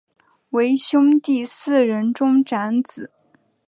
[0.49, 3.11] 为兄弟四人中长子。